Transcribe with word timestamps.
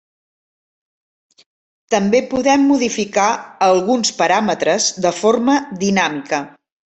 També 1.95 2.21
podem 2.31 2.63
modificar 2.71 3.27
alguns 3.67 4.13
paràmetres 4.23 4.89
de 5.07 5.13
forma 5.21 5.61
dinàmica. 5.85 6.41